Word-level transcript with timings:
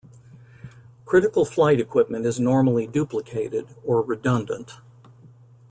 Critical 1.05 1.45
flight 1.45 1.79
equipment 1.79 2.25
is 2.25 2.39
normally 2.39 2.87
duplicated, 2.87 3.67
or 3.83 4.01
redundant. 4.01 4.77